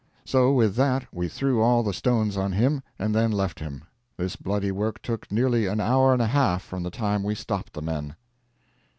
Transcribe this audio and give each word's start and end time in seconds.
So 0.25 0.51
with 0.51 0.75
that 0.77 1.05
we 1.13 1.27
threw 1.27 1.61
all 1.61 1.83
the 1.83 1.93
stones 1.93 2.35
on 2.35 2.53
him, 2.53 2.81
and 2.97 3.13
then 3.13 3.31
left 3.31 3.59
him. 3.59 3.83
This 4.17 4.35
bloody 4.35 4.71
work 4.71 4.99
took 5.03 5.31
nearly 5.31 5.67
an 5.67 5.79
hour 5.79 6.11
and 6.11 6.23
a 6.23 6.25
half 6.25 6.63
from 6.63 6.81
the 6.81 6.89
time 6.89 7.21
we 7.21 7.35
stopped 7.35 7.73
the 7.73 7.83
men." 7.83 8.15